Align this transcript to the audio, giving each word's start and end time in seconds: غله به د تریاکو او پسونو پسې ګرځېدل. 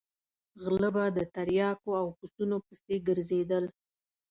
غله 0.63 0.89
به 0.95 1.03
د 1.17 1.19
تریاکو 1.35 1.89
او 2.01 2.07
پسونو 2.17 2.57
پسې 2.65 2.95
ګرځېدل. 3.07 3.65